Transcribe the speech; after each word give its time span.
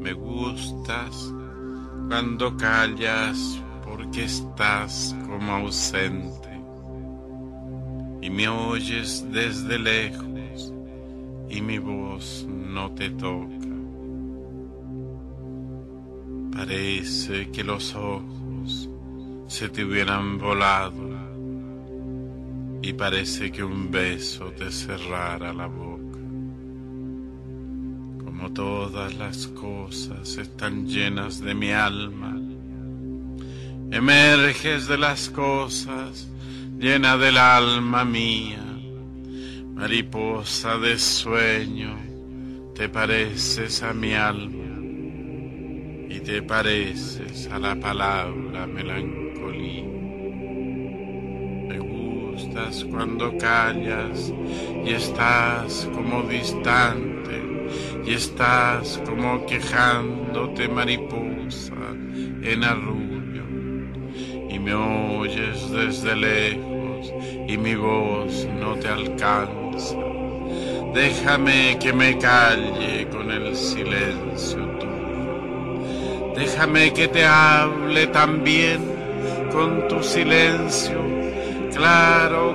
Me 0.00 0.12
gustas 0.12 1.34
cuando 2.08 2.56
callas 2.56 3.62
porque 3.84 4.24
estás 4.24 5.14
como 5.26 5.52
ausente 5.52 6.48
y 8.20 8.30
me 8.30 8.48
oyes 8.48 9.24
desde 9.30 9.78
lejos 9.78 10.28
y 11.48 11.60
mi 11.60 11.78
voz 11.78 12.46
no 12.48 12.90
te 12.92 13.10
toca. 13.10 13.54
Parece 16.52 17.50
que 17.50 17.64
los 17.64 17.94
ojos 17.94 18.90
se 19.46 19.68
te 19.68 19.84
hubieran 19.84 20.38
volado 20.38 21.07
y 22.82 22.92
parece 22.92 23.50
que 23.50 23.64
un 23.64 23.90
beso 23.90 24.52
te 24.52 24.70
cerrara 24.70 25.52
la 25.52 25.66
boca. 25.66 26.18
Como 28.24 28.52
todas 28.52 29.14
las 29.16 29.48
cosas 29.48 30.36
están 30.36 30.86
llenas 30.86 31.40
de 31.40 31.54
mi 31.54 31.72
alma, 31.72 32.36
emerges 33.90 34.86
de 34.86 34.98
las 34.98 35.28
cosas 35.30 36.28
llena 36.78 37.16
del 37.16 37.36
alma 37.36 38.04
mía, 38.04 38.62
mariposa 39.74 40.78
de 40.78 40.98
sueño, 40.98 41.98
te 42.74 42.88
pareces 42.88 43.82
a 43.82 43.92
mi 43.92 44.14
alma 44.14 44.68
y 46.08 46.20
te 46.20 46.42
pareces 46.42 47.48
a 47.48 47.58
la 47.58 47.74
palabra 47.74 48.66
melancolía. 48.68 49.97
Cuando 52.90 53.36
callas 53.38 54.32
y 54.84 54.92
estás 54.92 55.88
como 55.92 56.22
distante 56.22 57.42
y 58.06 58.14
estás 58.14 59.00
como 59.04 59.44
quejándote 59.46 60.68
mariposa 60.68 61.74
en 62.42 62.64
arrullo. 62.64 63.44
Y 64.48 64.58
me 64.58 64.74
oyes 64.74 65.70
desde 65.70 66.16
lejos 66.16 67.12
y 67.48 67.56
mi 67.56 67.74
voz 67.74 68.46
no 68.60 68.74
te 68.76 68.88
alcanza. 68.88 69.96
Déjame 70.94 71.76
que 71.80 71.92
me 71.92 72.18
calle 72.18 73.08
con 73.10 73.30
el 73.30 73.54
silencio 73.54 74.78
Déjame 76.38 76.92
que 76.92 77.08
te 77.08 77.24
hable 77.24 78.06
también 78.06 78.78
con 79.50 79.88
tu 79.88 80.00
silencio, 80.04 81.02
claro 81.74 82.07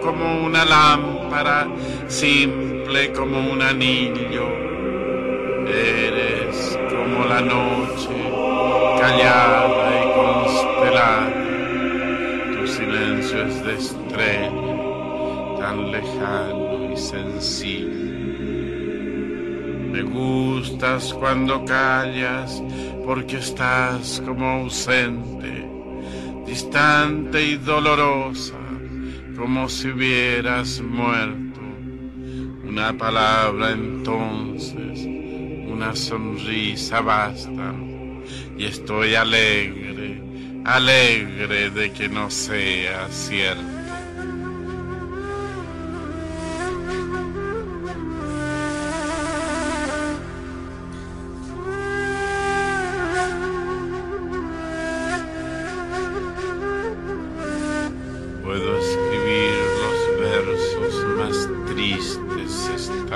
como 0.00 0.44
una 0.44 0.64
lámpara, 0.64 1.66
simple 2.08 3.12
como 3.12 3.38
un 3.52 3.62
anillo. 3.62 4.46
Eres 5.66 6.78
como 6.88 7.24
la 7.26 7.40
noche, 7.40 8.08
callada 9.00 9.86
y 10.00 10.04
constelada. 10.18 11.32
Tu 12.54 12.66
silencio 12.66 13.42
es 13.44 13.64
de 13.64 13.74
estrella, 13.74 14.52
tan 15.58 15.92
lejano 15.92 16.92
y 16.92 16.96
sencillo. 16.96 18.08
Me 19.92 20.02
gustas 20.02 21.14
cuando 21.14 21.64
callas 21.64 22.62
porque 23.04 23.38
estás 23.38 24.22
como 24.24 24.46
ausente, 24.46 25.66
distante 26.46 27.42
y 27.42 27.56
dolorosa, 27.56 28.54
como 29.38 29.68
si 29.68 29.88
hubieras 29.90 30.80
muerto. 30.80 31.60
Una 32.64 32.92
palabra 32.92 33.70
entonces, 33.70 35.06
una 35.66 35.94
sonrisa 35.94 37.00
bastan, 37.00 38.24
y 38.58 38.64
estoy 38.64 39.14
alegre, 39.14 40.20
alegre 40.64 41.70
de 41.70 41.92
que 41.92 42.08
no 42.08 42.28
sea 42.30 43.08
cierto. 43.10 43.77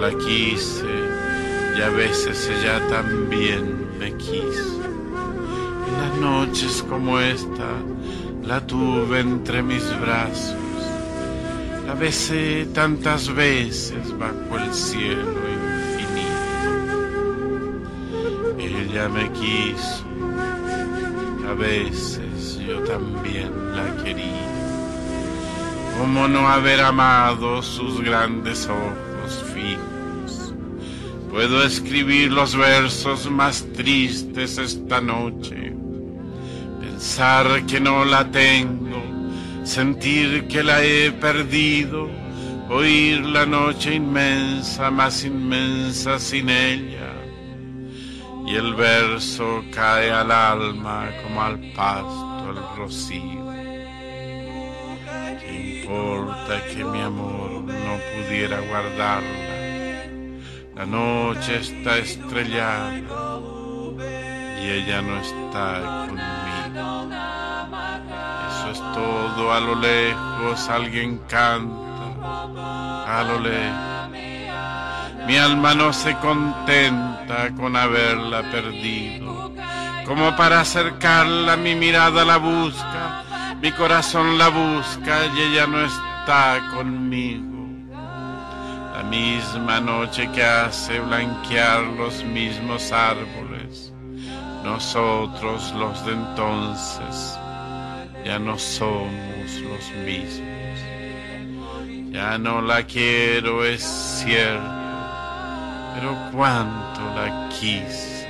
La 0.00 0.16
quise 0.16 0.86
y 1.76 1.82
a 1.82 1.90
veces 1.90 2.48
ella 2.48 2.80
también 2.88 3.86
me 3.98 4.16
quiso. 4.16 4.80
En 5.86 5.92
las 6.00 6.16
noches 6.18 6.82
como 6.88 7.20
esta 7.20 7.68
la 8.42 8.66
tuve 8.66 9.20
entre 9.20 9.62
mis 9.62 9.84
brazos, 10.00 10.56
la 11.86 11.92
besé 11.92 12.66
tantas 12.72 13.28
veces 13.34 14.18
bajo 14.18 14.56
el 14.56 14.72
cielo 14.72 15.38
infinito. 15.92 16.48
Ella 18.58 19.06
me 19.10 19.30
quiso, 19.32 20.06
a 21.46 21.52
veces 21.52 22.58
yo 22.66 22.80
también 22.84 23.52
la 23.76 24.02
quería. 24.02 24.49
¿Cómo 26.00 26.26
no 26.26 26.48
haber 26.48 26.80
amado 26.80 27.60
sus 27.62 28.00
grandes 28.00 28.66
ojos 28.66 29.44
fijos? 29.52 30.54
Puedo 31.30 31.62
escribir 31.62 32.32
los 32.32 32.56
versos 32.56 33.30
más 33.30 33.66
tristes 33.74 34.56
esta 34.56 35.02
noche. 35.02 35.74
Pensar 36.80 37.66
que 37.66 37.80
no 37.80 38.06
la 38.06 38.30
tengo, 38.30 39.02
sentir 39.62 40.48
que 40.48 40.64
la 40.64 40.82
he 40.82 41.12
perdido, 41.12 42.08
oír 42.70 43.20
la 43.20 43.44
noche 43.44 43.96
inmensa, 43.96 44.90
más 44.90 45.22
inmensa 45.22 46.18
sin 46.18 46.48
ella. 46.48 47.12
Y 48.46 48.54
el 48.54 48.74
verso 48.74 49.62
cae 49.70 50.10
al 50.10 50.32
alma 50.32 51.10
como 51.22 51.42
al 51.42 51.60
pasto 51.74 52.52
el 52.52 52.78
rocío. 52.78 53.59
¿Qué 55.38 55.82
importa 55.82 56.64
que 56.64 56.84
mi 56.84 57.00
amor 57.00 57.62
no 57.64 57.98
pudiera 58.14 58.60
guardarla? 58.60 59.50
La 60.74 60.86
noche 60.86 61.58
está 61.58 61.98
estrellada 61.98 62.94
y 64.60 64.70
ella 64.70 65.02
no 65.02 65.20
está 65.20 66.06
conmigo. 66.08 67.10
Eso 68.48 68.70
es 68.72 68.78
todo, 68.94 69.52
a 69.52 69.60
lo 69.60 69.74
lejos 69.74 70.68
alguien 70.68 71.18
canta, 71.28 73.18
a 73.20 73.24
lo 73.24 73.40
lejos. 73.40 73.90
Mi 75.26 75.36
alma 75.36 75.74
no 75.74 75.92
se 75.92 76.16
contenta 76.16 77.50
con 77.56 77.76
haberla 77.76 78.42
perdido. 78.50 79.52
Como 80.04 80.34
para 80.34 80.60
acercarla, 80.60 81.56
mi 81.56 81.74
mirada 81.74 82.24
la 82.24 82.36
busca, 82.38 83.22
mi 83.60 83.70
corazón 83.72 84.38
la 84.38 84.48
busca 84.48 85.26
y 85.34 85.40
ella 85.40 85.66
no 85.66 85.84
está 85.84 86.60
conmigo 86.74 87.50
la 88.94 89.02
misma 89.02 89.80
noche 89.80 90.30
que 90.32 90.42
hace 90.42 91.00
blanquear 91.00 91.82
los 91.98 92.22
mismos 92.24 92.92
árboles, 92.92 93.92
nosotros 94.64 95.72
los 95.74 96.04
de 96.04 96.12
entonces 96.12 97.38
ya 98.24 98.38
no 98.38 98.58
somos 98.58 99.60
los 99.62 99.92
mismos. 100.04 100.50
Ya 102.12 102.36
no 102.38 102.60
la 102.60 102.82
quiero, 102.82 103.64
es 103.64 103.82
cierto, 103.82 104.62
pero 105.94 106.16
cuánto 106.32 107.00
la 107.14 107.48
quise. 107.48 108.29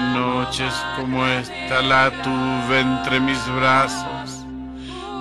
Noches 0.00 0.74
como 0.96 1.26
esta 1.26 1.82
la 1.82 2.10
tuve 2.22 2.80
entre 2.80 3.20
mis 3.20 3.38
brazos. 3.56 4.44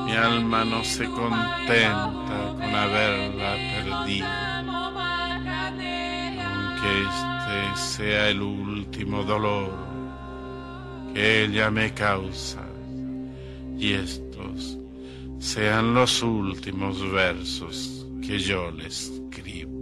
Mi 0.06 0.14
alma 0.14 0.66
no 0.66 0.84
se 0.84 1.06
contenta 1.06 2.54
con 2.58 2.76
haberla 2.76 3.56
perdido. 3.74 4.28
Aunque 6.46 7.04
este 7.04 7.76
sea 7.76 8.30
el 8.30 8.42
último 8.42 9.24
dolor 9.24 9.72
que 11.14 11.44
ella 11.44 11.70
me 11.70 11.94
causa 11.94 12.64
y 13.78 13.94
estos 13.94 14.78
sean 15.40 15.94
los 15.94 16.22
últimos 16.24 17.12
versos 17.12 18.06
que 18.22 18.40
yo 18.40 18.72
le 18.72 18.88
escribo. 18.88 19.73